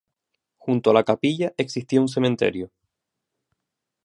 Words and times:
Junto 0.57 0.89
a 0.89 0.93
la 0.95 1.03
capilla 1.03 1.53
existía 1.59 2.01
un 2.01 2.07
cementerio. 2.07 2.71